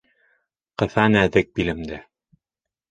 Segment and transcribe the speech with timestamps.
[0.83, 2.05] Ҡыҫа нәҙек билемде.